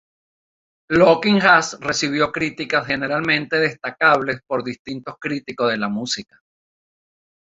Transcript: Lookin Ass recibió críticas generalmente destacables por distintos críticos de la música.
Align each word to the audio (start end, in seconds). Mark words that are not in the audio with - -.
Lookin 0.89 1.43
Ass 1.43 1.77
recibió 1.79 2.31
críticas 2.31 2.87
generalmente 2.87 3.59
destacables 3.59 4.41
por 4.47 4.63
distintos 4.63 5.13
críticos 5.19 5.69
de 5.69 5.77
la 5.77 5.89
música. 5.89 6.41